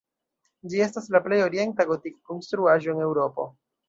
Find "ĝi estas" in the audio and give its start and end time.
0.69-1.09